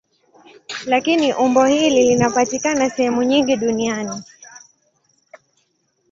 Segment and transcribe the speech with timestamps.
[0.85, 4.23] Lakini umbo hili linapatikana sehemu nyingi duniani.